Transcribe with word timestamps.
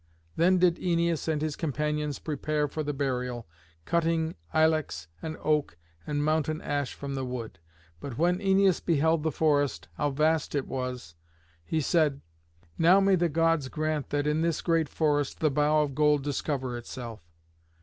Then 0.35 0.57
did 0.57 0.77
Æneas 0.77 1.27
and 1.27 1.43
his 1.43 1.55
companions 1.55 2.17
prepare 2.17 2.67
for 2.67 2.81
the 2.81 2.91
burial, 2.91 3.45
cutting 3.85 4.33
ilex 4.51 5.07
and 5.21 5.37
oak 5.43 5.77
and 6.07 6.25
mountain 6.25 6.59
ash 6.59 6.95
from 6.95 7.13
the 7.13 7.23
wood. 7.23 7.59
But 7.99 8.17
when 8.17 8.39
Æneas 8.39 8.83
beheld 8.83 9.21
the 9.21 9.31
forest, 9.31 9.89
how 9.97 10.09
vast 10.09 10.55
it 10.55 10.65
was, 10.65 11.13
he 11.63 11.81
said, 11.81 12.21
"Now 12.79 12.99
may 12.99 13.15
the 13.15 13.29
Gods 13.29 13.67
grant 13.69 14.09
that 14.09 14.25
in 14.25 14.41
this 14.41 14.63
great 14.63 14.89
forest 14.89 15.39
the 15.39 15.51
bough 15.51 15.83
of 15.83 15.93
gold 15.93 16.23
discover 16.23 16.79
itself." 16.79 17.21